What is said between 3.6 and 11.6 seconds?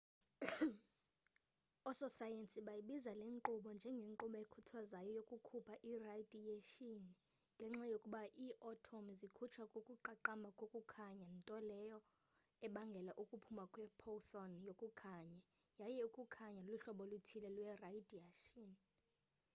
njengenkqubo ekhuthazwayo yokukhupha iradiyeyshini ngenxa yokuba ii-atomu zikhutshwa kukuqaqamba kokukhanya nto